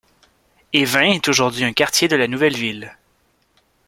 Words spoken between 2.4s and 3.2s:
ville.